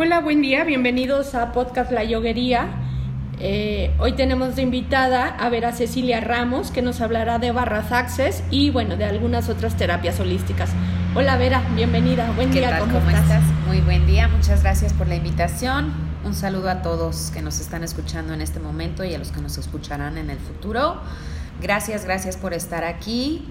[0.00, 2.68] Hola, buen día, bienvenidos a Podcast La Yoguería.
[3.40, 7.90] Eh, hoy tenemos de invitada a ver a Cecilia Ramos, que nos hablará de barras
[7.90, 10.70] access y bueno, de algunas otras terapias holísticas.
[11.16, 13.42] Hola Vera, bienvenida, buen día, ¿cómo, estás?
[13.66, 15.92] Muy buen día, muchas gracias por la invitación.
[16.24, 19.40] Un saludo a todos que nos están escuchando en este momento y a los que
[19.40, 21.00] nos escucharán en el futuro.
[21.60, 23.48] Gracias, gracias por estar aquí.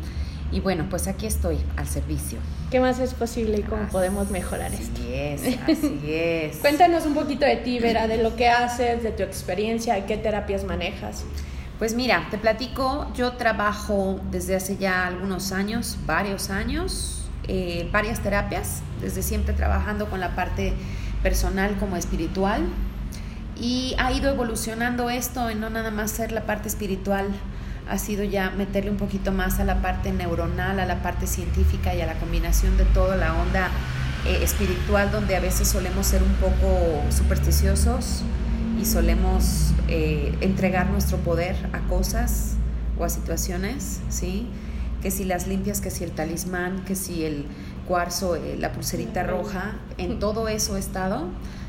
[0.51, 2.39] Y bueno, pues aquí estoy al servicio.
[2.71, 5.01] ¿Qué más es posible y cómo podemos mejorar esto?
[5.01, 6.57] Así es, así es.
[6.57, 10.17] Cuéntanos un poquito de ti, Vera, de lo que haces, de tu experiencia, de qué
[10.17, 11.25] terapias manejas.
[11.79, 18.21] Pues mira, te platico, yo trabajo desde hace ya algunos años, varios años, eh, varias
[18.21, 20.73] terapias, desde siempre trabajando con la parte
[21.21, 22.63] personal como espiritual
[23.59, 27.27] y ha ido evolucionando esto en no nada más ser la parte espiritual
[27.89, 31.95] ha sido ya meterle un poquito más a la parte neuronal, a la parte científica
[31.95, 33.69] y a la combinación de toda la onda
[34.25, 38.23] eh, espiritual donde a veces solemos ser un poco supersticiosos
[38.81, 42.55] y solemos eh, entregar nuestro poder a cosas
[42.99, 44.47] o a situaciones, ¿sí?
[45.01, 47.45] Que si las limpias, que si el talismán, que si el
[47.87, 51.27] cuarzo, eh, la pulserita roja, en todo eso he estado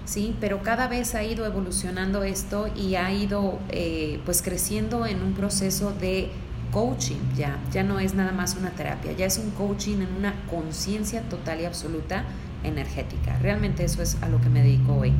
[0.08, 0.34] ¿sí?
[0.40, 5.34] Pero cada vez ha ido evolucionando esto y ha ido eh, pues creciendo en un
[5.34, 6.30] proceso de
[6.72, 10.34] coaching ya, ya no es nada más una terapia, ya es un coaching en una
[10.50, 12.24] conciencia total y absoluta
[12.64, 13.38] energética.
[13.40, 15.12] Realmente eso es a lo que me dedico hoy.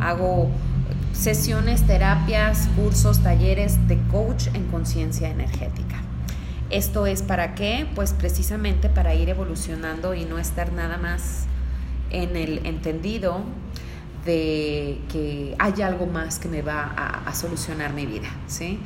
[0.00, 0.50] Hago
[1.12, 6.02] sesiones, terapias, cursos, talleres de coach en conciencia energética.
[6.68, 7.86] ¿Esto es para qué?
[7.94, 11.46] Pues precisamente para ir evolucionando y no estar nada más
[12.10, 13.40] en el entendido
[14.26, 16.92] de que hay algo más que me va
[17.26, 18.78] a, solucionar mi vida, ¿sí?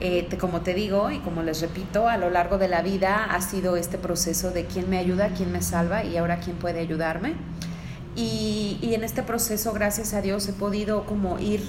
[0.00, 3.40] Eh, como te digo y como les repito, a lo largo de la vida ha
[3.42, 7.34] sido este proceso de quién me ayuda, quién me salva y ahora quién puede ayudarme.
[8.16, 11.62] Y, en este proceso, gracias a Dios, he podido como ir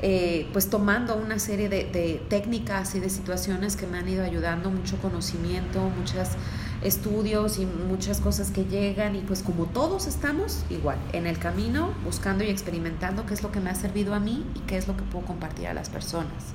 [0.00, 4.24] eh, pues tomando una serie de, de técnicas y de situaciones que me han ido
[4.24, 6.36] ayudando, mucho conocimiento, muchas
[6.82, 11.92] estudios y muchas cosas que llegan y pues como todos estamos igual en el camino
[12.04, 14.88] buscando y experimentando qué es lo que me ha servido a mí y qué es
[14.88, 16.54] lo que puedo compartir a las personas.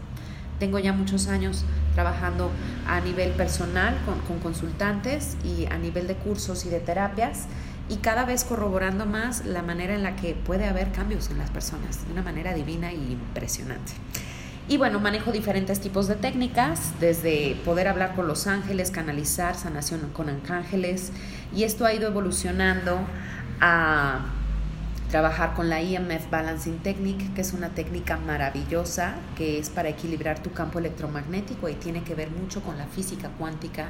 [0.59, 2.49] Tengo ya muchos años trabajando
[2.87, 7.45] a nivel personal con, con consultantes y a nivel de cursos y de terapias
[7.89, 11.51] y cada vez corroborando más la manera en la que puede haber cambios en las
[11.51, 13.93] personas de una manera divina y impresionante.
[14.67, 20.09] Y bueno, manejo diferentes tipos de técnicas, desde poder hablar con los ángeles, canalizar, sanación
[20.11, 21.11] con ángeles,
[21.55, 22.99] y esto ha ido evolucionando
[23.61, 24.25] a
[25.11, 30.41] trabajar con la EMF Balancing Technique, que es una técnica maravillosa, que es para equilibrar
[30.41, 33.89] tu campo electromagnético y tiene que ver mucho con la física cuántica,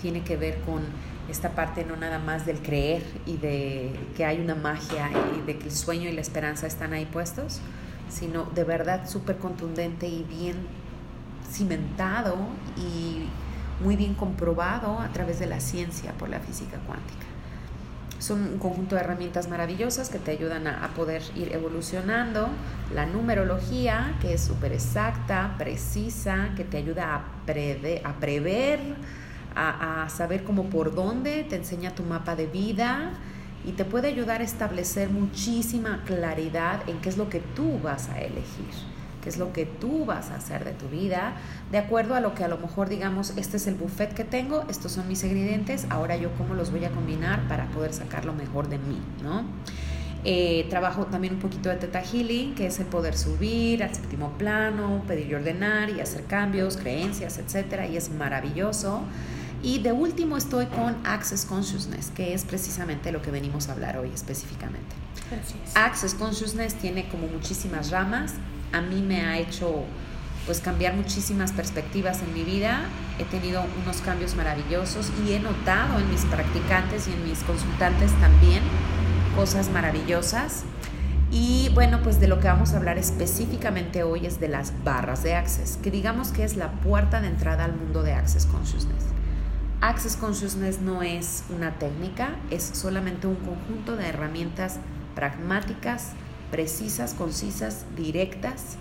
[0.00, 0.82] tiene que ver con
[1.30, 5.58] esta parte no nada más del creer y de que hay una magia y de
[5.58, 7.60] que el sueño y la esperanza están ahí puestos,
[8.08, 10.56] sino de verdad súper contundente y bien
[11.50, 12.36] cimentado
[12.76, 13.28] y
[13.82, 17.26] muy bien comprobado a través de la ciencia por la física cuántica.
[18.18, 22.48] Son un conjunto de herramientas maravillosas que te ayudan a, poder ir evolucionando.
[22.94, 28.80] La numerología, que es súper exacta, precisa, que te ayuda a, a prever,
[29.54, 33.12] a saber cómo por dónde, te enseña tu mapa de vida,
[33.66, 38.08] y te puede ayudar a establecer muchísima claridad en qué es lo que tú vas
[38.08, 38.70] a elegir,
[39.22, 41.34] qué es lo que tú vas a hacer de tu vida,
[41.72, 44.64] de acuerdo a lo que a lo mejor digamos, este es el buffet que tengo,
[44.70, 48.32] estos son mis ingredientes, ahora yo cómo los voy a combinar para poder sacar lo
[48.32, 49.44] mejor de mí, ¿no?
[50.28, 54.32] Eh, trabajo también un poquito de Teta Healing, que es el poder subir al séptimo
[54.36, 59.02] plano, pedir y ordenar y hacer cambios, creencias, etcétera, y es maravilloso.
[59.66, 63.98] Y de último estoy con Access Consciousness, que es precisamente lo que venimos a hablar
[63.98, 64.94] hoy específicamente.
[65.74, 68.34] Access Consciousness tiene como muchísimas ramas.
[68.72, 69.82] A mí me ha hecho
[70.44, 72.82] pues cambiar muchísimas perspectivas en mi vida.
[73.18, 78.12] He tenido unos cambios maravillosos y he notado en mis practicantes y en mis consultantes
[78.20, 78.62] también
[79.34, 80.62] cosas maravillosas.
[81.32, 85.24] Y bueno, pues de lo que vamos a hablar específicamente hoy es de las barras
[85.24, 89.06] de Access, que digamos que es la puerta de entrada al mundo de Access Consciousness.
[89.82, 94.78] Access Consciousness no es una técnica, es solamente un conjunto de herramientas
[95.14, 96.12] pragmáticas,
[96.50, 98.78] precisas, concisas, directas,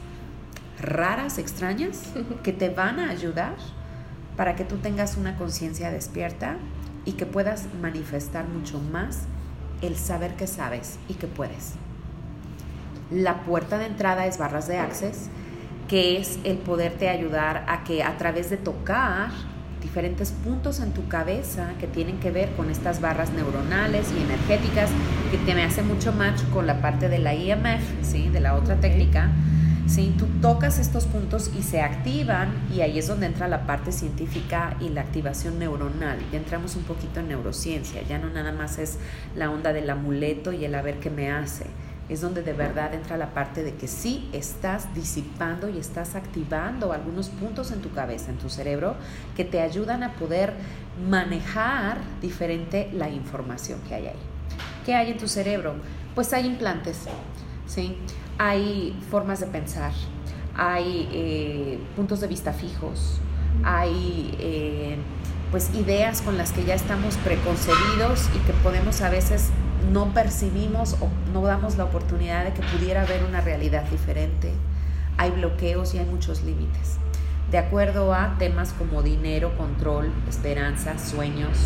[0.80, 2.14] raras, extrañas,
[2.44, 3.56] que te van a ayudar
[4.38, 6.56] para que tú tengas una conciencia despierta
[7.04, 9.24] y que puedas manifestar mucho más
[9.82, 11.74] el saber que sabes y que puedes.
[13.12, 15.30] La puerta de entrada es barras de access,
[15.90, 19.30] que es el poderte ayudar a que a través de tocar
[19.86, 24.90] diferentes puntos en tu cabeza que tienen que ver con estas barras neuronales y energéticas,
[25.30, 28.30] que te me hace mucho match con la parte de la IMF, ¿sí?
[28.30, 29.30] de la otra técnica.
[29.86, 30.16] ¿sí?
[30.18, 34.76] Tú tocas estos puntos y se activan y ahí es donde entra la parte científica
[34.80, 36.18] y la activación neuronal.
[36.32, 38.98] Ya entramos un poquito en neurociencia, ya no nada más es
[39.36, 41.66] la onda del amuleto y el a ver qué me hace
[42.08, 46.94] es donde de verdad entra la parte de que sí estás disipando y estás activando
[46.94, 48.96] algunos puntos en tu cabeza, en tu cerebro,
[49.36, 50.54] que te ayudan a poder
[51.10, 54.20] manejar diferente la información que hay ahí.
[54.86, 55.76] ¿Qué hay en tu cerebro?
[56.14, 57.06] Pues hay implantes,
[57.66, 57.98] ¿sí?
[58.38, 59.92] Hay formas de pensar,
[60.56, 63.20] hay eh, puntos de vista fijos,
[63.64, 64.98] hay eh,
[65.50, 69.50] pues ideas con las que ya estamos preconcebidos y que podemos a veces
[69.92, 74.52] no percibimos o no damos la oportunidad de que pudiera haber una realidad diferente.
[75.18, 76.98] Hay bloqueos y hay muchos límites.
[77.52, 81.58] De acuerdo a temas como dinero, control, esperanza, sueños,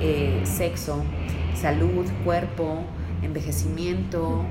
[0.00, 1.02] eh, sexo,
[1.54, 2.84] salud, cuerpo,
[3.22, 4.44] envejecimiento,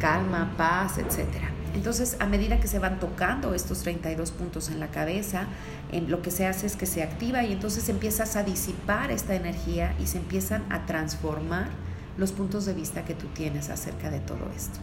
[0.00, 1.28] calma, paz, etc.
[1.74, 5.46] Entonces, a medida que se van tocando estos 32 puntos en la cabeza,
[5.92, 9.34] en lo que se hace es que se activa y entonces empiezas a disipar esta
[9.34, 11.68] energía y se empiezan a transformar
[12.16, 14.78] los puntos de vista que tú tienes acerca de todo esto.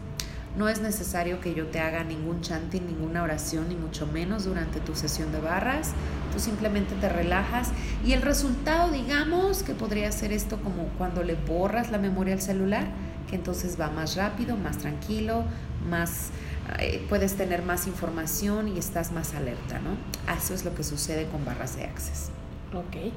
[0.56, 4.78] No es necesario que yo te haga ningún chanting, ninguna oración, ni mucho menos durante
[4.78, 5.92] tu sesión de barras.
[6.32, 7.72] Tú simplemente te relajas
[8.06, 12.40] y el resultado, digamos, que podría ser esto como cuando le borras la memoria al
[12.40, 12.86] celular,
[13.28, 15.44] que entonces va más rápido, más tranquilo,
[15.90, 16.30] más
[16.78, 19.96] eh, puedes tener más información y estás más alerta, ¿no?
[20.34, 22.30] Eso es lo que sucede con barras de Access.
[22.72, 23.12] Ok.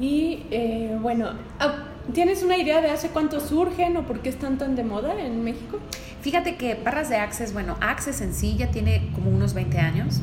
[0.00, 4.58] Y eh, bueno, ah, ¿tienes una idea de hace cuánto surgen o por qué están
[4.58, 5.78] tan de moda en México?
[6.22, 10.20] Fíjate que barras de Access, bueno, Access en sí ya tiene como unos 20 años.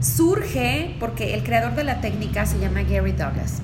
[0.00, 3.60] Surge porque el creador de la técnica se llama Gary Douglas.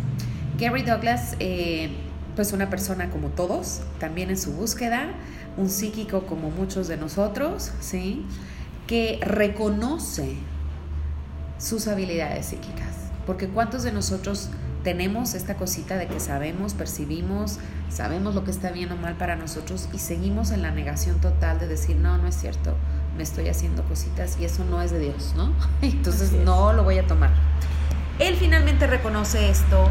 [0.58, 1.90] Gary Douglas, eh,
[2.36, 5.08] pues una persona como todos, también en su búsqueda,
[5.56, 8.24] un psíquico como muchos de nosotros, ¿sí?
[8.86, 10.36] Que reconoce
[11.58, 12.96] sus habilidades psíquicas.
[13.26, 14.50] Porque ¿cuántos de nosotros
[14.82, 17.58] tenemos esta cosita de que sabemos, percibimos,
[17.88, 21.58] sabemos lo que está bien o mal para nosotros y seguimos en la negación total
[21.58, 22.76] de decir, no, no es cierto,
[23.16, 25.52] me estoy haciendo cositas y eso no es de Dios, ¿no?
[25.82, 27.30] Entonces no lo voy a tomar.
[28.18, 29.88] Él finalmente reconoce esto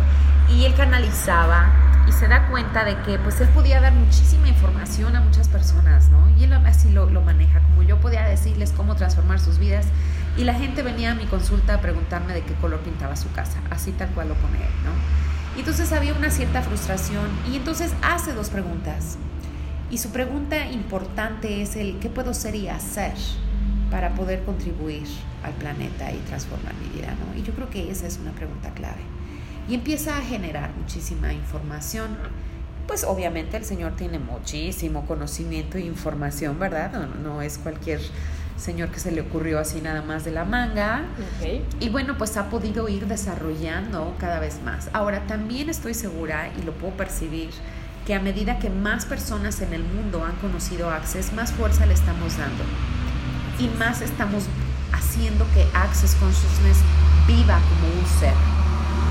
[0.49, 5.15] y él canalizaba y se da cuenta de que pues él podía dar muchísima información
[5.15, 6.29] a muchas personas, ¿no?
[6.37, 9.85] Y él así lo, lo maneja, como yo podía decirles cómo transformar sus vidas
[10.37, 13.59] y la gente venía a mi consulta a preguntarme de qué color pintaba su casa,
[13.69, 14.91] así tal cual lo pone él, ¿no?
[15.55, 19.17] Y entonces había una cierta frustración y entonces hace dos preguntas.
[19.89, 23.13] Y su pregunta importante es el ¿qué puedo ser y hacer
[23.89, 25.03] para poder contribuir
[25.43, 27.13] al planeta y transformar mi vida?
[27.13, 27.37] ¿no?
[27.37, 29.01] Y yo creo que esa es una pregunta clave.
[29.71, 32.17] Y empieza a generar muchísima información.
[32.87, 36.91] Pues obviamente el Señor tiene muchísimo conocimiento e información, ¿verdad?
[36.91, 38.01] No, no es cualquier
[38.57, 41.05] señor que se le ocurrió así nada más de la manga.
[41.79, 44.89] Y bueno, pues ha podido ir desarrollando cada vez más.
[44.91, 47.51] Ahora, también estoy segura y lo puedo percibir
[48.05, 51.93] que a medida que más personas en el mundo han conocido Access, más fuerza le
[51.93, 52.65] estamos dando.
[53.57, 54.43] Y más estamos
[54.91, 56.79] haciendo que Access Consciousness
[57.25, 58.60] viva como un ser.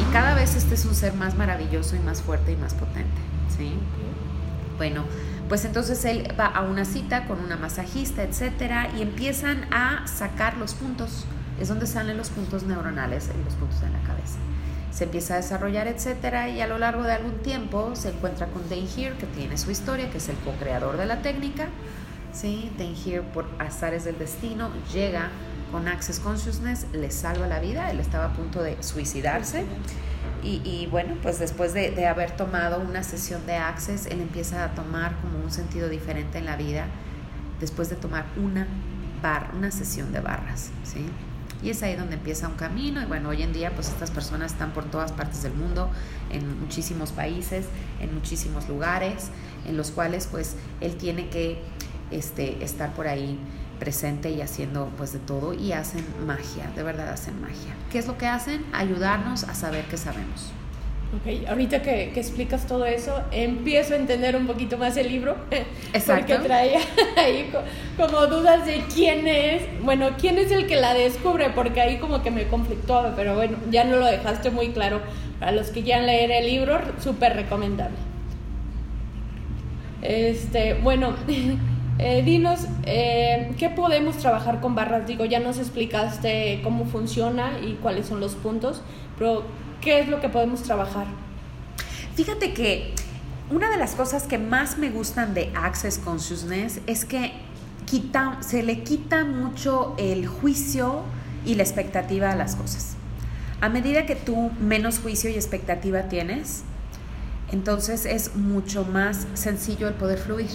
[0.01, 3.21] Y cada vez este es un ser más maravilloso y más fuerte y más potente.
[3.57, 3.75] ¿sí?
[4.77, 5.05] Bueno,
[5.49, 10.57] pues entonces él va a una cita con una masajista, etcétera, y empiezan a sacar
[10.57, 11.27] los puntos.
[11.61, 14.39] Es donde salen los puntos neuronales, los puntos en la cabeza.
[14.91, 18.69] Se empieza a desarrollar, etcétera, y a lo largo de algún tiempo se encuentra con
[18.71, 21.69] Dane Here, que tiene su historia, que es el co-creador de la técnica.
[22.33, 22.73] ¿sí?
[22.79, 25.31] Dane Here, por azares del destino, llega
[25.71, 27.91] con Access Consciousness, le salva la vida.
[27.91, 29.65] Él estaba a punto de suicidarse.
[30.43, 35.17] Y, bueno, pues después de, haber tomado una sesión de Access, él empieza a tomar
[35.21, 36.87] como un sentido diferente en la vida
[37.61, 38.67] después de tomar una,
[39.23, 41.07] bar, una sesión de barras, ¿sí?
[41.63, 44.53] Y es ahí donde empieza un camino y bueno, hoy en día pues estas personas
[44.53, 45.91] están por todas partes del mundo,
[46.31, 47.67] en muchísimos países,
[48.01, 49.29] en muchísimos lugares,
[49.67, 51.61] en los cuales pues él tiene que
[52.11, 53.39] este, estar por ahí
[53.81, 57.75] presente y haciendo pues de todo y hacen magia, de verdad hacen magia.
[57.91, 58.65] ¿Qué es lo que hacen?
[58.73, 60.53] Ayudarnos a saber qué sabemos.
[61.13, 65.35] Ok, ahorita que, que, explicas todo eso, empiezo a entender un poquito más el libro.
[65.93, 66.35] Exacto.
[66.35, 66.79] Porque traía
[67.17, 67.51] ahí
[67.97, 72.23] como dudas de quién es, bueno, quién es el que la descubre, porque ahí como
[72.23, 75.01] que me conflictó, pero bueno, ya no lo dejaste muy claro.
[75.41, 77.97] Para los que quieran leer el libro, súper recomendable.
[80.03, 81.15] Este, bueno,
[82.03, 85.07] Eh, dinos, eh, ¿qué podemos trabajar con barras?
[85.07, 88.81] Digo, ya nos explicaste cómo funciona y cuáles son los puntos,
[89.19, 89.45] pero
[89.83, 91.07] ¿qué es lo que podemos trabajar?
[92.15, 92.95] Fíjate que
[93.51, 97.33] una de las cosas que más me gustan de Access Consciousness es que
[98.41, 101.03] se le quita mucho el juicio
[101.45, 102.97] y la expectativa a las cosas.
[103.61, 106.63] A medida que tú menos juicio y expectativa tienes,
[107.53, 110.49] entonces es mucho más sencillo el poder fluir.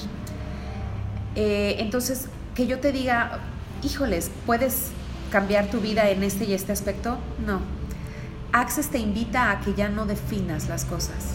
[1.36, 3.40] Eh, entonces, que yo te diga,
[3.84, 4.92] híjoles, ¿puedes
[5.32, 7.18] cambiar tu vida en este y este aspecto?
[7.46, 7.62] No.
[8.52, 11.26] Access te invita a que ya no definas las cosas.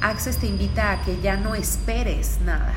[0.00, 2.74] Access te invita a que ya no esperes nada,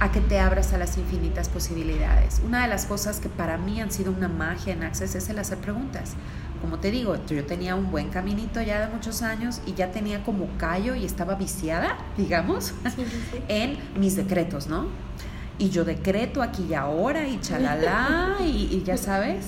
[0.00, 2.42] a que te abras a las infinitas posibilidades.
[2.44, 5.38] Una de las cosas que para mí han sido una magia en Access es el
[5.38, 6.16] hacer preguntas
[6.62, 10.22] como te digo, yo tenía un buen caminito ya de muchos años y ya tenía
[10.22, 12.72] como callo y estaba viciada, digamos,
[13.48, 14.86] en mis decretos, ¿no?
[15.62, 19.44] Y yo decreto aquí y ahora y chalala y, y ya sabes.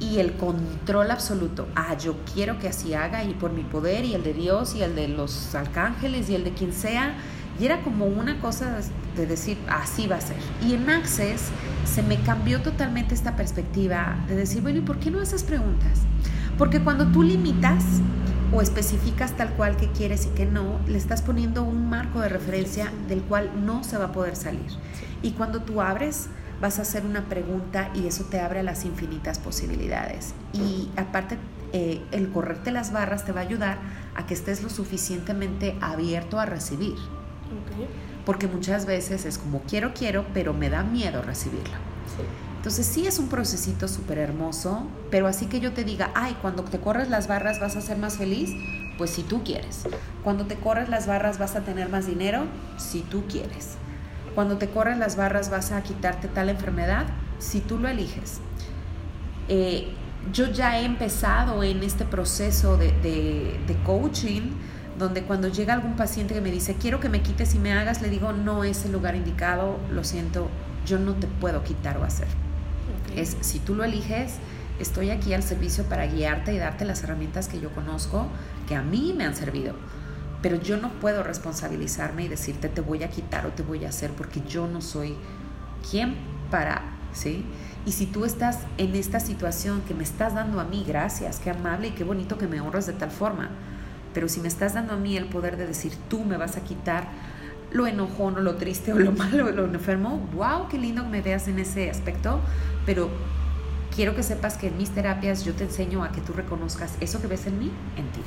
[0.00, 1.68] Y el control absoluto.
[1.76, 4.82] Ah, yo quiero que así haga y por mi poder y el de Dios y
[4.82, 7.14] el de los arcángeles y el de quien sea.
[7.60, 8.80] Y era como una cosa
[9.16, 10.36] de decir, así va a ser.
[10.66, 11.42] Y en Access
[11.84, 16.00] se me cambió totalmente esta perspectiva de decir, bueno, ¿y por qué no haces preguntas?
[16.58, 17.84] Porque cuando tú limitas
[18.52, 22.30] o especificas tal cual que quieres y que no, le estás poniendo un marco de
[22.30, 24.72] referencia del cual no se va a poder salir.
[25.22, 26.28] Y cuando tú abres,
[26.60, 30.34] vas a hacer una pregunta y eso te abre a las infinitas posibilidades.
[30.52, 31.38] Y aparte,
[31.72, 33.78] eh, el correrte las barras te va a ayudar
[34.14, 36.96] a que estés lo suficientemente abierto a recibir.
[38.24, 41.76] Porque muchas veces es como quiero, quiero, pero me da miedo recibirlo.
[42.56, 46.64] Entonces sí es un procesito súper hermoso, pero así que yo te diga, ay, cuando
[46.64, 48.50] te corres las barras vas a ser más feliz,
[48.98, 49.84] pues si tú quieres.
[50.24, 52.46] Cuando te corres las barras vas a tener más dinero,
[52.76, 53.76] si tú quieres.
[54.36, 57.06] Cuando te corres las barras vas a quitarte tal enfermedad,
[57.38, 58.40] si tú lo eliges.
[59.48, 59.88] Eh,
[60.30, 64.50] yo ya he empezado en este proceso de, de coaching,
[64.98, 68.02] donde cuando llega algún paciente que me dice, quiero que me quites y me hagas,
[68.02, 70.48] le digo, no es el lugar indicado, lo siento,
[70.84, 72.28] yo no te puedo quitar o hacer.
[73.16, 74.34] Es si tú lo eliges,
[74.78, 78.26] estoy aquí al servicio para guiarte y darte las herramientas que yo conozco,
[78.68, 79.74] que a mí me han servido.
[80.42, 83.88] Pero yo no puedo responsabilizarme y decirte te voy a quitar o te voy a
[83.88, 85.16] hacer porque yo no soy
[85.90, 86.16] quien
[86.50, 87.44] para, ¿sí?
[87.86, 91.50] Y si tú estás en esta situación que me estás dando a mí, gracias, qué
[91.50, 93.50] amable y qué bonito que me honras de tal forma.
[94.12, 96.62] Pero si me estás dando a mí el poder de decir tú me vas a
[96.62, 97.08] quitar
[97.70, 101.08] lo enojón o lo triste o lo malo o lo enfermo, wow, qué lindo que
[101.10, 102.40] me veas en ese aspecto,
[102.84, 103.08] pero
[103.94, 107.20] quiero que sepas que en mis terapias yo te enseño a que tú reconozcas eso
[107.20, 108.20] que ves en mí, en ti,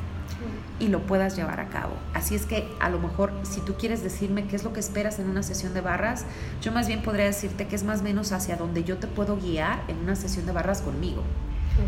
[0.79, 1.93] y lo puedas llevar a cabo.
[2.13, 5.19] Así es que a lo mejor si tú quieres decirme qué es lo que esperas
[5.19, 6.25] en una sesión de barras,
[6.62, 9.38] yo más bien podría decirte que es más o menos hacia donde yo te puedo
[9.38, 11.24] guiar en una sesión de barras conmigo.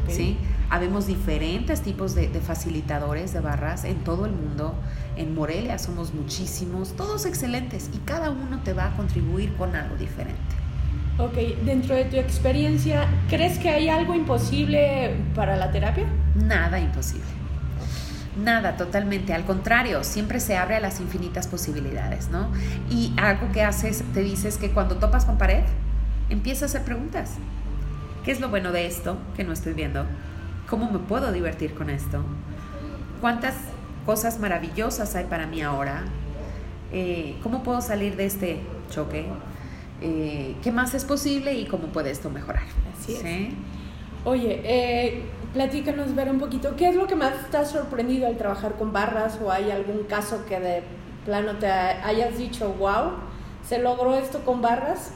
[0.08, 0.38] ¿sí?
[0.70, 4.76] Habemos diferentes tipos de, facilitadores de barras en todo el mundo.
[5.18, 9.96] En Morelia somos muchísimos, todos excelentes y cada uno te va a contribuir con algo
[9.96, 10.40] diferente.
[11.18, 11.34] Ok,
[11.66, 16.06] dentro de tu experiencia, ¿crees que hay algo imposible para la terapia?
[16.36, 17.41] Nada imposible.
[18.38, 19.34] Nada, totalmente.
[19.34, 22.50] Al contrario, siempre se abre a las infinitas posibilidades, ¿no?
[22.90, 25.64] Y algo que haces, te dices que cuando topas con pared,
[26.30, 27.36] empieza a hacer preguntas.
[28.24, 30.06] ¿Qué es lo bueno de esto que no estoy viendo?
[30.70, 32.24] ¿Cómo me puedo divertir con esto?
[33.20, 33.56] ¿Cuántas
[34.06, 36.06] cosas maravillosas hay para mí ahora?
[36.94, 39.26] Eh, ¿Cómo puedo salir de este choque?
[40.02, 42.64] Eh, ¿Qué más es posible y cómo puede esto mejorar?
[42.98, 43.54] Así es.
[44.24, 45.24] Oye, eh,
[45.54, 48.94] platícanos, ver un poquito, ¿qué es lo que más te ha sorprendido al trabajar con
[48.94, 50.84] barras o hay algún caso que de
[51.26, 53.14] plano te hayas dicho, wow,
[53.68, 55.12] se logró esto con barras?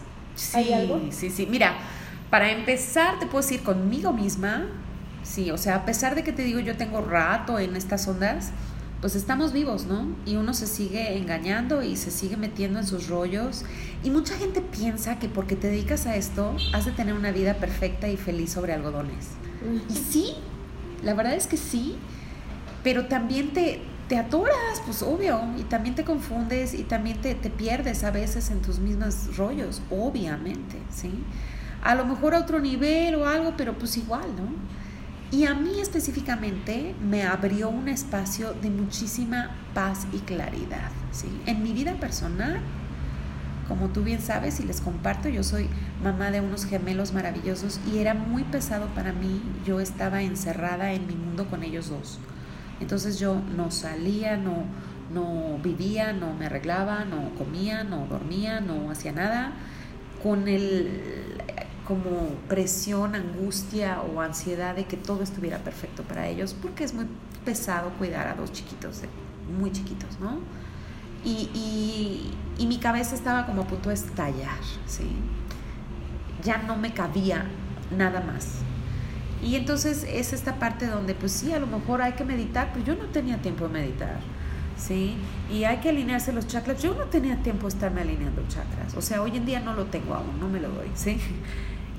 [0.54, 1.00] ¿Hay algo?
[1.12, 1.74] Sí, sí, mira,
[2.30, 4.66] para empezar te puedo decir conmigo misma,
[5.26, 8.52] Sí, o sea, a pesar de que te digo yo tengo rato en estas ondas,
[9.06, 10.08] pues estamos vivos, ¿no?
[10.26, 13.64] Y uno se sigue engañando y se sigue metiendo en sus rollos.
[14.04, 17.54] Y mucha gente piensa que porque te dedicas a esto, has de tener una vida
[17.54, 19.28] perfecta y feliz sobre algodones.
[19.92, 20.34] Y sí,
[21.04, 21.98] la verdad es que sí,
[22.84, 27.52] pero también te, te atoras, pues obvio, y también te confundes y también te, te
[27.52, 31.14] pierdes a veces en tus mismos rollos, obviamente, ¿sí?
[31.84, 34.50] A lo mejor a otro nivel o algo, pero pues igual, ¿no?
[35.36, 40.92] Y a mí específicamente me abrió un espacio de muchísima paz y claridad.
[41.12, 41.28] ¿sí?
[41.46, 42.62] En mi vida personal,
[43.68, 45.68] como tú bien sabes y les comparto, yo soy
[46.02, 49.42] mamá de unos gemelos maravillosos y era muy pesado para mí.
[49.66, 52.18] Yo estaba encerrada en mi mundo con ellos dos.
[52.80, 54.64] Entonces yo no salía, no,
[55.14, 59.52] no vivía, no me arreglaba, no comía, no dormía, no hacía nada
[60.24, 61.42] con el
[61.88, 67.08] como presión, angustia o ansiedad de que todo estuviera perfecto para ellos, porque es muy
[67.44, 69.02] pesado cuidar a dos chiquitos,
[69.60, 70.40] muy chiquitos, ¿no?
[71.24, 75.08] Y, y, y mi cabeza estaba como a punto de estallar, ¿sí?
[76.44, 77.46] Ya no me cabía
[77.96, 78.60] nada más.
[79.44, 82.86] Y entonces es esta parte donde, pues sí, a lo mejor hay que meditar, pero
[82.86, 84.20] yo no tenía tiempo de meditar
[84.78, 85.16] ¿sí?
[85.52, 86.82] Y hay que alinearse los chakras.
[86.82, 88.96] Yo no tenía tiempo de estarme alineando chakras.
[88.96, 91.18] O sea, hoy en día no lo tengo aún, no me lo doy, ¿sí?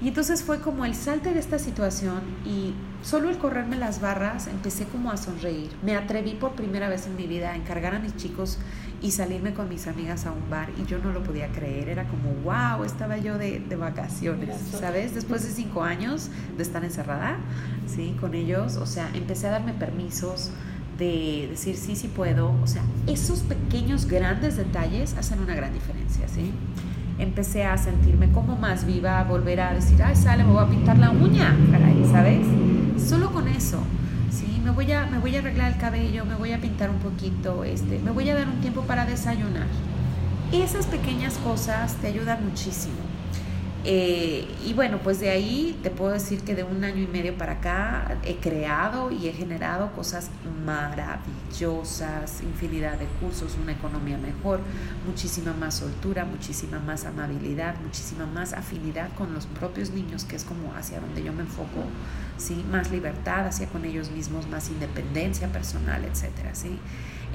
[0.03, 4.47] Y entonces fue como el salte de esta situación y solo el correrme las barras
[4.47, 5.71] empecé como a sonreír.
[5.83, 8.59] Me atreví por primera vez en mi vida a encargar a mis chicos
[9.00, 11.88] y salirme con mis amigas a un bar y yo no lo podía creer.
[11.88, 15.15] Era como, wow, estaba yo de, de vacaciones, ¿sabes?
[15.15, 17.38] Después de cinco años de estar encerrada,
[17.87, 18.17] ¿sí?
[18.21, 20.50] Con ellos, o sea, empecé a darme permisos
[20.99, 22.55] de decir sí, sí puedo.
[22.62, 26.53] O sea, esos pequeños, grandes detalles hacen una gran diferencia, ¿sí?
[27.18, 30.68] Empecé a sentirme como más viva, a volver a decir, ay, sale, me voy a
[30.68, 31.56] pintar la uña,
[32.11, 32.46] ¿sabes?
[32.99, 33.78] Solo con eso,
[34.30, 34.61] ¿sí?
[34.62, 37.64] Me voy, a, me voy a arreglar el cabello, me voy a pintar un poquito,
[37.64, 39.66] este, me voy a dar un tiempo para desayunar.
[40.52, 42.94] Esas pequeñas cosas te ayudan muchísimo.
[43.88, 47.38] Eh, y bueno, pues de ahí te puedo decir que de un año y medio
[47.38, 50.28] para acá he creado y he generado cosas
[50.64, 54.59] maravillosas, infinidad de cursos, una economía mejor,
[55.07, 60.43] muchísima más soltura, muchísima más amabilidad, muchísima más afinidad con los propios niños, que es
[60.43, 61.85] como hacia donde yo me enfoco,
[62.38, 62.64] ¿sí?
[62.69, 66.76] más libertad hacia con ellos mismos, más independencia personal, etcétera, ¿sí?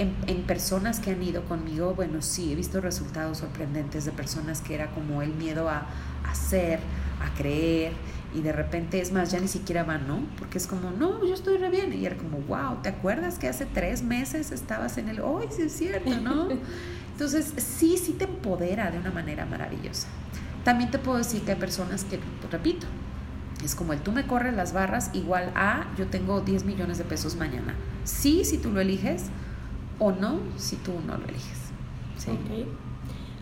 [0.01, 4.61] En, en, personas que han ido conmigo, bueno, sí, he visto resultados sorprendentes de personas
[4.61, 5.85] que era como el miedo a
[6.25, 6.79] hacer,
[7.21, 7.93] a creer,
[8.33, 10.21] y de repente es más, ya ni siquiera van, ¿no?
[10.39, 11.93] Porque es como, no, yo estoy re bien.
[11.93, 15.63] Y era como, wow, ¿te acuerdas que hace tres meses estabas en el, hoy sí
[15.63, 16.47] es cierto, ¿no?
[17.11, 20.07] Entonces, sí, sí te empodera de una manera maravillosa.
[20.63, 22.87] También te puedo decir que hay personas que, repito,
[23.63, 27.03] es como el tú me corres las barras igual a yo tengo 10 millones de
[27.03, 27.75] pesos mañana.
[28.05, 29.25] Sí, si tú lo eliges,
[30.01, 31.69] o no, si tú no lo eliges.
[32.17, 32.31] ¿sí?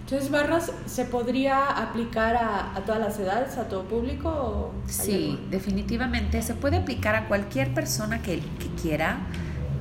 [0.02, 4.74] Entonces, barras se podría aplicar a, todas las edades, a todo público.
[4.86, 8.42] sí, definitivamente se puede aplicar a cualquier persona que,
[8.82, 9.20] quiera,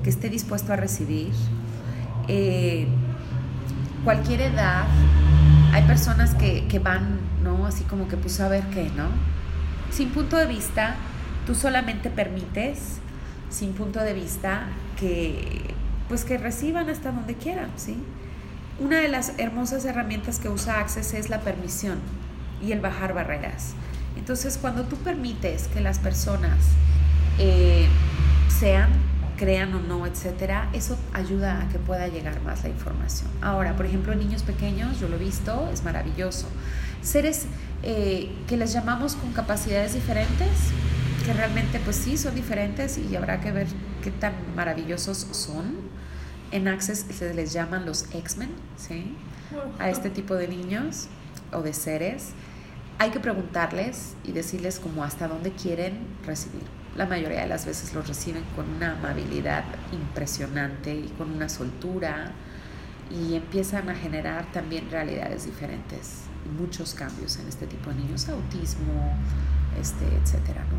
[0.05, 1.33] que esté dispuesto a recibir.
[2.29, 2.87] Eh,
[4.05, 4.85] cualquier edad.
[5.73, 7.67] Hay personas que, que, van, ¿no?
[7.67, 9.09] Así como que pues a ver qué, ¿no?
[9.91, 10.95] Sin punto de vista,
[11.45, 12.99] tú solamente permites,
[13.51, 14.69] sin punto de vista,
[15.01, 15.75] que
[16.09, 17.97] pues que reciban hasta donde quieran, ¿sí?
[18.81, 21.99] Una de las hermosas herramientas que usa Access es la permisión
[22.63, 23.75] y el bajar barreras.
[24.17, 26.59] Entonces, cuando tú permites que las personas
[27.39, 27.89] eh,
[28.49, 28.91] sean,
[29.37, 33.31] crean o no, etcétera, eso ayuda a que pueda llegar más la información.
[33.41, 36.49] Ahora, por ejemplo, niños pequeños, yo lo he visto, es maravilloso.
[37.03, 37.47] Seres
[37.83, 40.49] eh, que les llamamos con capacidades diferentes,
[41.29, 43.67] que realmente pues sí son diferentes y habrá que ver
[44.03, 45.75] qué tan maravillosos son
[46.53, 49.15] en Access se les llaman los X-Men, ¿sí?
[49.79, 51.09] A este tipo de niños
[51.53, 52.31] o de seres.
[52.99, 56.63] Hay que preguntarles y decirles como hasta dónde quieren recibir.
[56.97, 62.33] La mayoría de las veces los reciben con una amabilidad impresionante y con una soltura
[63.11, 66.23] y empiezan a generar también realidades diferentes,
[66.59, 69.13] muchos cambios en este tipo de niños, autismo,
[69.79, 70.78] este, etcétera, ¿no?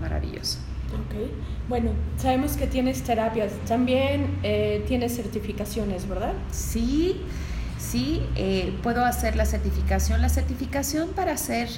[0.00, 0.58] Maravilloso.
[0.88, 6.32] Ok, bueno, sabemos que tienes terapias, también eh, tienes certificaciones, ¿verdad?
[6.50, 7.20] Sí,
[7.78, 10.22] sí, eh, puedo hacer la certificación.
[10.22, 11.68] La certificación para hacer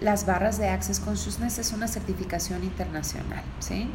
[0.00, 3.88] las barras de Access Consciousness es una certificación internacional, ¿sí?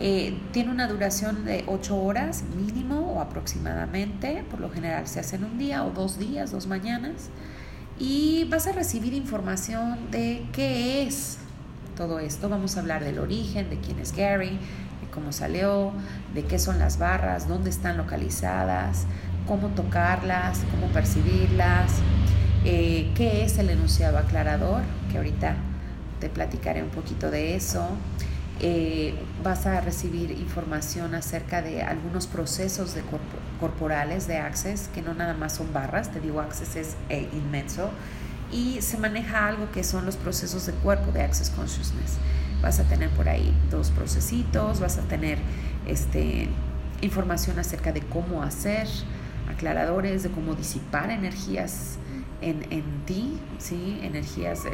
[0.00, 5.36] Eh, tiene una duración de 8 horas mínimo o aproximadamente, por lo general se hace
[5.36, 7.30] en un día o dos días, dos mañanas,
[7.98, 11.38] y vas a recibir información de qué es
[11.94, 12.48] todo esto.
[12.48, 14.58] Vamos a hablar del origen, de quién es Gary,
[15.00, 15.92] de cómo salió,
[16.34, 19.06] de qué son las barras, dónde están localizadas,
[19.46, 21.92] cómo tocarlas, cómo percibirlas,
[22.64, 25.56] eh, qué es el enunciado aclarador, que ahorita
[26.20, 27.86] te platicaré un poquito de eso.
[28.60, 32.94] Eh, vas a recibir información acerca de algunos procesos
[33.60, 37.90] corporales de Access, que no nada más son barras, te digo, Access es eh, inmenso
[38.52, 42.18] y se maneja algo que son los procesos de cuerpo de Access Consciousness.
[42.62, 45.38] Vas a tener por ahí dos procesitos, vas a tener
[45.86, 46.48] este,
[47.02, 48.88] información acerca de cómo hacer
[49.48, 51.98] aclaradores, de cómo disipar energías
[52.40, 53.98] en, en ti, ¿sí?
[54.02, 54.70] energías, de,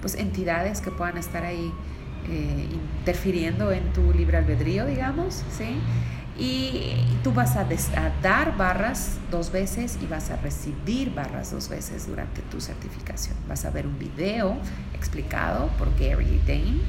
[0.00, 1.72] pues entidades que puedan estar ahí
[2.28, 2.68] eh,
[3.00, 5.78] interfiriendo en tu libre albedrío, digamos, ¿sí?
[6.38, 7.66] Y tú vas a,
[8.22, 13.36] dar barras dos veces y vas a recibir barras dos veces durante tu certificación.
[13.48, 14.56] Vas a ver un video
[14.94, 16.80] explicado por Gary Dane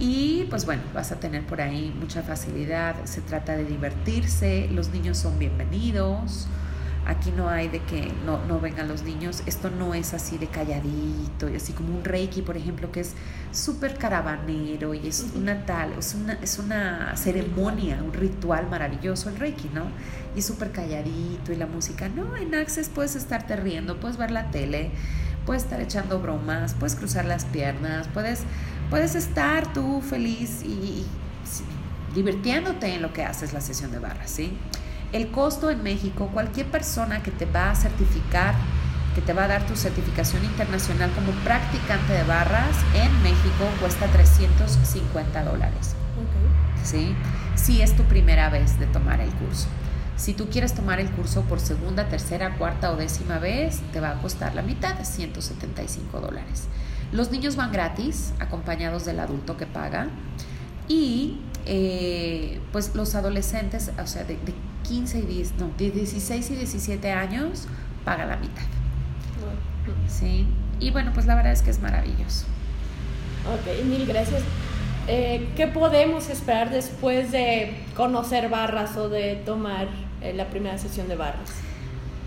[0.00, 2.94] y pues bueno, vas a tener por ahí mucha facilidad.
[3.04, 6.46] Se trata de divertirse, los niños son bienvenidos.
[7.08, 9.42] Aquí no hay de que no, no vengan los niños.
[9.46, 13.14] Esto no es así de calladito y así como un reiki, por ejemplo, que es
[13.50, 19.36] súper caravanero y es una tal, es una, es una ceremonia, un ritual maravilloso el
[19.36, 19.84] reiki, ¿no?
[20.36, 22.10] Y es súper calladito y la música.
[22.10, 24.90] No, en Access puedes estarte riendo, puedes ver la tele,
[25.46, 28.42] puedes estar echando bromas, puedes cruzar las piernas, puedes,
[28.90, 31.06] puedes estar tú feliz y, y
[32.14, 34.52] divirtiéndote en lo que haces la sesión de barras, ¿sí?
[35.12, 38.54] El costo en México, cualquier persona que te va a certificar,
[39.14, 44.06] que te va a dar tu certificación internacional como practicante de barras en México cuesta
[44.06, 45.94] 350 dólares.
[46.84, 47.14] ¿Sí?
[47.54, 49.66] Si es tu primera vez de tomar el curso.
[50.16, 54.10] Si tú quieres tomar el curso por segunda, tercera, cuarta o décima vez, te va
[54.10, 56.66] a costar la mitad, 175 dólares.
[57.12, 60.08] Los niños van gratis, acompañados del adulto que paga.
[60.88, 64.38] Y eh, pues los adolescentes, o sea, de,
[64.84, 67.66] 15 y 10, no, de 16 y 17 años,
[68.04, 68.62] paga la mitad.
[70.08, 70.46] Sí.
[70.80, 72.46] Y bueno, pues la verdad es que es maravilloso.
[73.46, 74.42] Ok, mil gracias.
[75.06, 79.88] Eh, ¿Qué podemos esperar después de conocer barras o de tomar
[80.20, 81.50] eh, la primera sesión de barras?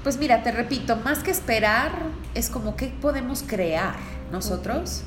[0.04, 1.92] Pues mira, te repito, más que esperar,
[2.34, 3.96] es como qué podemos crear
[4.32, 5.04] nosotros,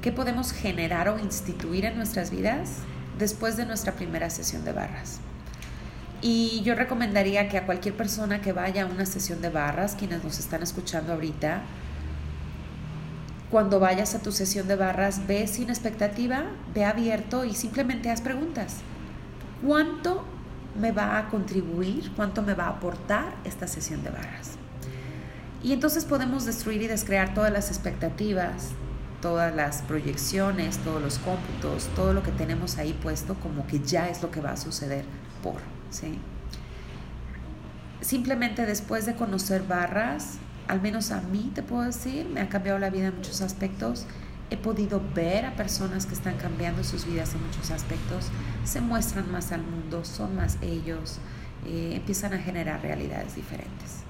[0.00, 2.78] qué podemos generar o instituir en nuestras vidas
[3.16, 5.20] después de nuestra primera sesión de barras.
[6.22, 10.22] Y yo recomendaría que a cualquier persona que vaya a una sesión de barras, quienes
[10.22, 11.62] nos están escuchando ahorita,
[13.50, 18.20] cuando vayas a tu sesión de barras, ve sin expectativa, ve abierto y simplemente haz
[18.20, 18.76] preguntas.
[19.66, 20.24] ¿Cuánto
[20.80, 22.12] me va a contribuir?
[22.14, 24.52] ¿Cuánto me va a aportar esta sesión de barras?
[25.60, 28.70] Y entonces podemos destruir y descrear todas las expectativas,
[29.20, 34.08] todas las proyecciones, todos los cómputos, todo lo que tenemos ahí puesto como que ya
[34.08, 35.04] es lo que va a suceder
[35.42, 35.81] por.
[35.92, 36.18] ¿Sí?
[38.00, 42.78] Simplemente después de conocer barras, al menos a mí te puedo decir, me ha cambiado
[42.78, 44.06] la vida en muchos aspectos.
[44.50, 48.28] He podido ver a personas que están cambiando sus vidas en muchos aspectos,
[48.64, 51.18] se muestran más al mundo, son más ellos,
[51.66, 54.02] eh, empiezan a generar realidades diferentes.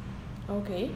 [0.49, 0.91] Ok.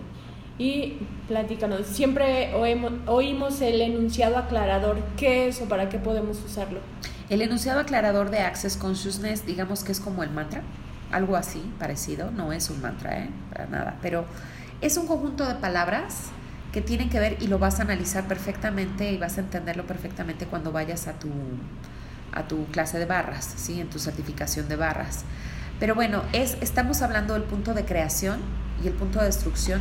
[0.58, 4.98] Y platícanos, siempre oímos, el enunciado aclarador.
[5.16, 6.80] ¿Qué es o para qué podemos usarlo?
[7.28, 10.62] El enunciado aclarador de Access Consciousness, digamos que es como el mantra,
[11.10, 13.30] algo así, parecido, no es un mantra, ¿eh?
[13.52, 14.26] para nada, pero
[14.80, 16.26] es un conjunto de palabras
[16.72, 20.46] que tienen que ver y lo vas a analizar perfectamente y vas a entenderlo perfectamente
[20.46, 21.30] cuando vayas a tu,
[22.32, 23.80] a tu clase de barras, ¿sí?
[23.80, 25.24] en tu certificación de barras.
[25.80, 28.38] Pero bueno, es, estamos hablando del punto de creación
[28.84, 29.80] y el punto de destrucción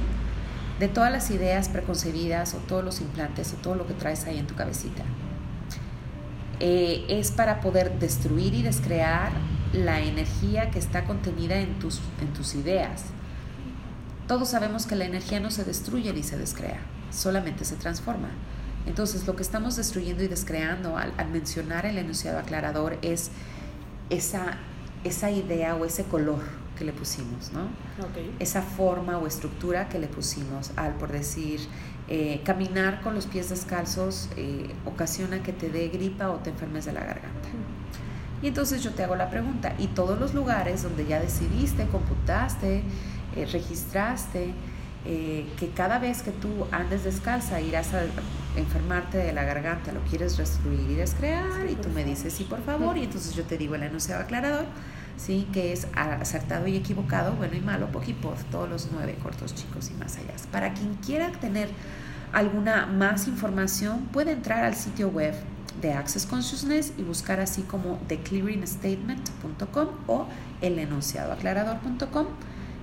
[0.79, 4.39] de todas las ideas preconcebidas o todos los implantes o todo lo que traes ahí
[4.39, 5.03] en tu cabecita.
[6.60, 9.32] Eh, es para poder destruir y descrear
[9.74, 13.06] la energía que está contenida en tus, en tus ideas.
[14.28, 16.80] Todos sabemos que la energía no se destruye ni se descrea,
[17.12, 18.30] solamente se transforma.
[18.88, 23.32] Entonces lo que estamos destruyendo y descreando al, mencionar el enunciado aclarador es
[24.10, 24.58] esa,
[25.04, 26.41] esa idea o ese color
[26.78, 27.68] que le pusimos, ¿no?
[28.39, 31.62] Esa forma o estructura que le pusimos al, por decir,
[32.08, 36.86] eh, caminar con los pies descalzos eh, ocasiona que te dé gripa o te enfermes
[36.86, 37.50] de la garganta.
[38.44, 42.84] Y entonces yo te hago la pregunta, ¿y todos los lugares donde ya decidiste, computaste,
[43.36, 44.54] eh, registraste,
[45.06, 48.02] que cada vez que tú andes descalza irás a
[48.58, 51.70] enfermarte de la garganta, lo quieres destruir y descrear?
[51.70, 54.65] y tú me dices, sí, por favor, y entonces yo te digo el enunciado aclarador,
[55.17, 55.47] ¿sí?
[55.54, 59.93] que es acertado y equivocado, bueno y malo, Pokipod, todos los nueve cortos chicos y
[59.93, 60.34] más allá.
[60.51, 61.69] Para quien quiera tener
[62.34, 65.34] alguna más información, puede entrar al sitio web
[65.82, 70.28] de Access Consciousness y buscar así como theclearingstatement.com o
[70.62, 72.28] el enunciadoaclarador.com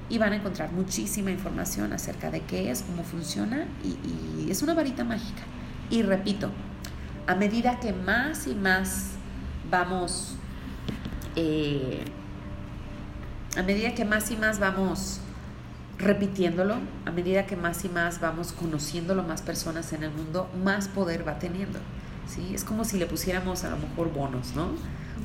[0.08, 4.62] y van a encontrar muchísima información acerca de qué es, cómo funciona y, y es
[4.62, 5.42] una varita mágica.
[5.88, 6.50] Y repito,
[7.26, 9.12] a medida que más y más
[9.70, 10.36] vamos
[11.36, 12.04] eh,
[13.56, 15.20] a medida que más y más vamos
[15.98, 20.88] repitiéndolo, a medida que más y más vamos conociéndolo más personas en el mundo, más
[20.88, 21.78] poder va teniendo.
[22.26, 22.54] ¿sí?
[22.54, 24.70] Es como si le pusiéramos a lo mejor bonos, ¿no?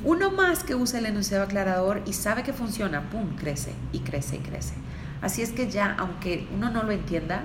[0.04, 4.36] Uno más que usa el enunciado aclarador y sabe que funciona, ¡pum!, crece y crece
[4.36, 4.74] y crece.
[5.20, 7.42] Así es que ya, aunque uno no lo entienda,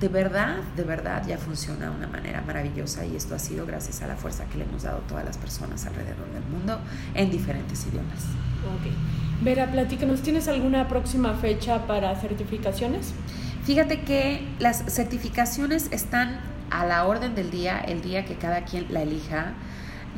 [0.00, 4.02] de verdad, de verdad ya funciona de una manera maravillosa y esto ha sido gracias
[4.02, 6.80] a la fuerza que le hemos dado todas las personas alrededor del mundo
[7.14, 8.24] en diferentes idiomas.
[8.64, 9.31] Ok.
[9.42, 13.12] Vera, platícanos, ¿tienes alguna próxima fecha para certificaciones?
[13.64, 16.38] Fíjate que las certificaciones están
[16.70, 19.54] a la orden del día, el día que cada quien la elija.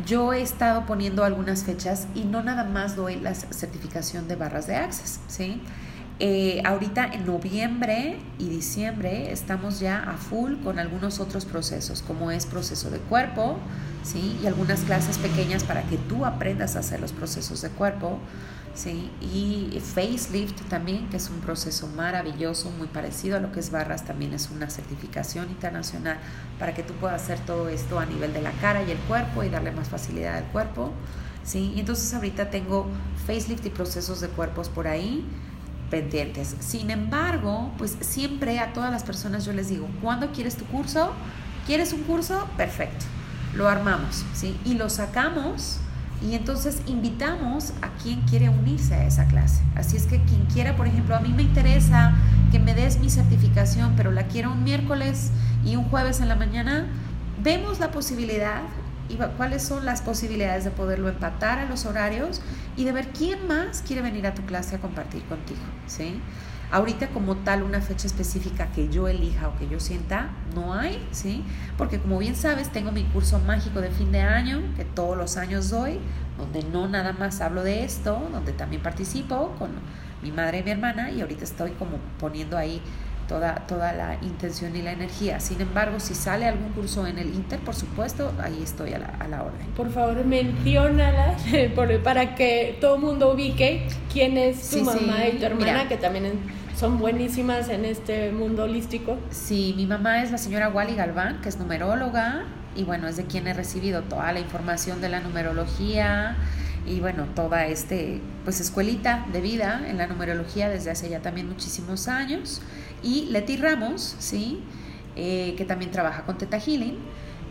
[0.04, 4.66] Yo he estado poniendo algunas fechas y no nada más doy la certificación de barras
[4.66, 5.62] de Access, ¿sí?
[6.20, 12.30] Eh, ahorita en noviembre y diciembre estamos ya a full con algunos otros procesos, como
[12.30, 13.56] es proceso de cuerpo,
[14.02, 14.38] ¿sí?
[14.42, 18.18] Y algunas clases pequeñas para que tú aprendas a hacer los procesos de cuerpo,
[18.74, 19.10] ¿sí?
[19.20, 24.04] Y facelift también, que es un proceso maravilloso, muy parecido a lo que es barras,
[24.04, 26.18] también es una certificación internacional
[26.58, 29.42] para que tú puedas hacer todo esto a nivel de la cara y el cuerpo
[29.42, 30.92] y darle más facilidad al cuerpo,
[31.44, 31.72] ¿sí?
[31.74, 32.86] Y entonces ahorita tengo
[33.26, 35.24] facelift y procesos de cuerpos por ahí
[35.90, 36.56] pendientes.
[36.60, 41.12] Sin embargo, pues siempre a todas las personas yo les digo, ¿cuándo quieres tu curso?
[41.66, 42.48] ¿Quieres un curso?
[42.56, 43.04] Perfecto.
[43.54, 44.58] Lo armamos, ¿sí?
[44.64, 45.78] Y lo sacamos
[46.24, 49.62] y entonces invitamos a quien quiere unirse a esa clase.
[49.74, 52.14] Así es que quien quiera, por ejemplo, a mí me interesa
[52.50, 55.30] que me des mi certificación, pero la quiero un miércoles
[55.64, 56.86] y un jueves en la mañana,
[57.42, 58.62] vemos la posibilidad
[59.08, 62.40] y cuáles son las posibilidades de poderlo empatar a los horarios
[62.76, 66.20] y de ver quién más quiere venir a tu clase a compartir contigo, ¿sí?
[66.70, 71.06] Ahorita como tal una fecha específica que yo elija o que yo sienta, no hay,
[71.12, 71.44] ¿sí?
[71.78, 75.36] Porque como bien sabes, tengo mi curso mágico de fin de año, que todos los
[75.36, 76.00] años doy,
[76.38, 79.70] donde no nada más hablo de esto, donde también participo con
[80.22, 82.80] mi madre y mi hermana y ahorita estoy como poniendo ahí
[83.28, 85.40] toda, toda la intención y la energía.
[85.40, 89.06] Sin embargo, si sale algún curso en el Inter, por supuesto, ahí estoy a la,
[89.06, 89.66] a la orden.
[89.76, 91.42] Por favor, menciónalas
[92.04, 96.32] para que todo el mundo ubique quién es tu mamá y tu hermana, que también
[96.76, 99.16] son buenísimas en este mundo holístico.
[99.30, 102.44] Sí, mi mamá es la señora Wally Galván, que es numeróloga,
[102.76, 106.36] y bueno, es de quien he recibido toda la información de la numerología
[106.86, 111.48] y bueno, toda este pues escuelita de vida en la numerología desde hace ya también
[111.48, 112.60] muchísimos años
[113.02, 114.62] y Leti Ramos, ¿sí?
[115.16, 116.98] Eh, que también trabaja con Teta Healing,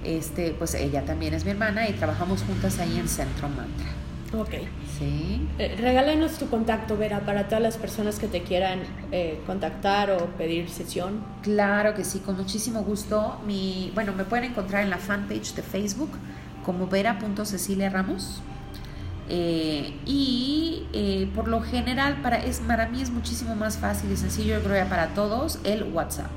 [0.03, 3.87] este, pues ella también es mi hermana y trabajamos juntas ahí en Centro Mantra.
[4.37, 4.49] Ok.
[4.97, 5.47] Sí.
[5.59, 8.79] Eh, regálanos tu contacto, Vera, para todas las personas que te quieran
[9.11, 11.23] eh, contactar o pedir sesión.
[11.43, 13.39] Claro que sí, con muchísimo gusto.
[13.45, 16.09] Mi, bueno, me pueden encontrar en la fanpage de Facebook
[16.65, 18.41] como vera.cecilia Ramos.
[19.29, 24.17] Eh, y eh, por lo general para, es, para mí es muchísimo más fácil y
[24.17, 26.31] sencillo, yo creo para todos, el WhatsApp.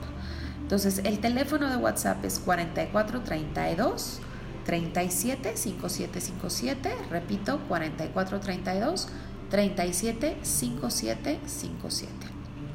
[0.62, 4.20] Entonces el teléfono de WhatsApp es 4432
[4.64, 9.08] 37 5757, repito, 4432
[9.50, 12.10] 37 5757.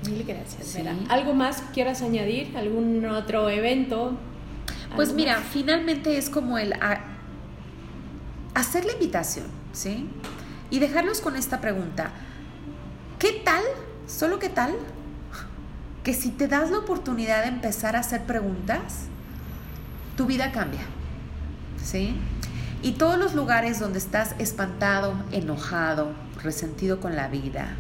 [0.10, 0.78] Mil gracias.
[1.10, 2.58] ¿Algo más quieras añadir?
[2.58, 4.18] ¿Algún otro evento?
[4.96, 6.74] Pues mira, finalmente es como el
[8.54, 10.10] hacer la invitación ¿sí?
[10.70, 12.12] Y dejarlos con esta pregunta.
[13.20, 13.64] ¿Qué tal?
[14.08, 14.76] ¿Solo qué tal?
[16.04, 19.06] Que si te das la oportunidad de empezar a hacer preguntas,
[20.18, 20.82] tu vida cambia,
[21.84, 22.16] ¿sí?
[22.82, 27.76] Y todos los lugares donde estás espantado, enojado, resentido con la vida,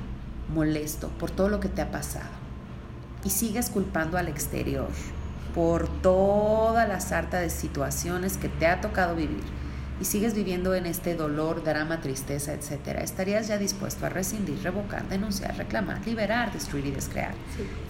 [0.54, 2.30] molesto por todo lo que te ha pasado,
[3.24, 4.90] y sigues culpando al exterior
[5.56, 9.44] por toda la sarta de situaciones que te ha tocado vivir,
[10.02, 15.08] y sigues viviendo en este dolor, drama, tristeza, etcétera, estarías ya dispuesto a rescindir, revocar,
[15.08, 17.34] denunciar, reclamar, liberar, destruir y descrear.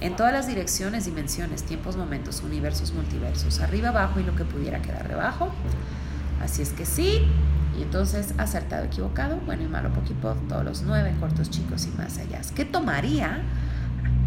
[0.02, 4.82] En todas las direcciones, dimensiones, tiempos, momentos, universos, multiversos, arriba, abajo y lo que pudiera
[4.82, 5.54] quedar debajo.
[6.44, 7.26] Así es que sí.
[7.80, 12.18] Y entonces, acertado, equivocado, bueno y malo, poquipod, todos los nueve, cortos, chicos y más
[12.18, 12.42] allá.
[12.54, 13.42] ¿Qué tomaría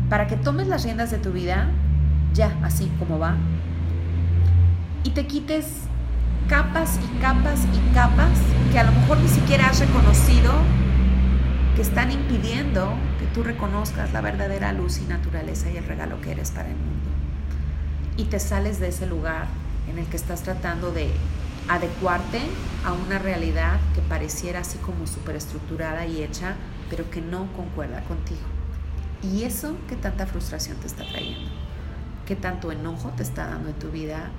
[0.09, 1.69] para que tomes las riendas de tu vida
[2.33, 3.37] ya, así como va,
[5.05, 5.67] y te quites
[6.49, 8.39] capas y capas y capas
[8.71, 10.53] que a lo mejor ni siquiera has reconocido
[11.75, 16.33] que están impidiendo que tú reconozcas la verdadera luz y naturaleza y el regalo que
[16.33, 17.11] eres para el mundo.
[18.17, 19.47] Y te sales de ese lugar
[19.89, 21.11] en el que estás tratando de
[21.69, 22.41] adecuarte
[22.85, 26.55] a una realidad que pareciera así como superestructurada y hecha,
[26.91, 28.43] pero que no concuerda contigo.
[29.23, 31.51] Y eso, ¿qué tanta frustración te está trayendo?
[32.27, 34.31] ¿Qué tanto enojo te está dando en tu vida?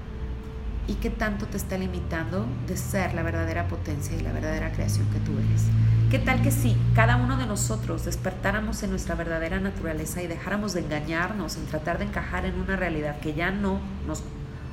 [0.87, 5.07] Y qué tanto te está limitando de ser la verdadera potencia y la verdadera creación
[5.11, 5.63] que tú eres.
[6.11, 10.73] ¿Qué tal que si cada uno de nosotros despertáramos en nuestra verdadera naturaleza y dejáramos
[10.73, 14.23] de engañarnos en tratar de encajar en una realidad que ya no nos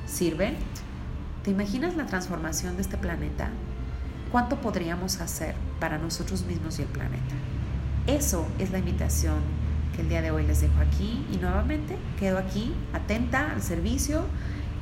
[0.05, 0.55] sirve?
[1.43, 3.49] ¿Te imaginas la transformación de este planeta?
[4.31, 7.35] ¿Cuánto podríamos hacer para nosotros mismos y el planeta?
[8.05, 9.35] Eso es la invitación
[9.95, 14.23] que el día de hoy les dejo aquí y nuevamente quedo aquí atenta al servicio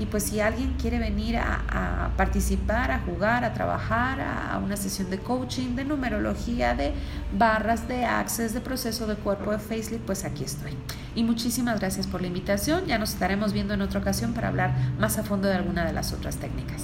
[0.01, 5.11] y pues si alguien quiere venir a, participar, a jugar, a trabajar, a, una sesión
[5.11, 6.91] de coaching, de numerología, de
[7.37, 10.71] barras, de access, de proceso de cuerpo, de facelift, pues aquí estoy.
[11.13, 12.87] Y muchísimas gracias por la invitación.
[12.87, 15.93] Ya nos estaremos viendo en otra ocasión para hablar más a fondo de alguna de
[15.93, 16.81] las otras técnicas.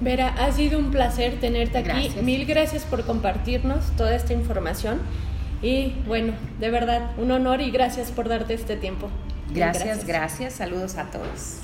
[0.00, 2.10] Vera, ha sido un placer tenerte aquí.
[2.22, 5.00] Mil gracias por compartirnos toda esta información.
[5.62, 9.08] Y bueno, de verdad, un honor y gracias por darte este tiempo.
[9.50, 10.06] gracias.
[10.06, 10.54] gracias.
[10.54, 11.58] Saludos a todos.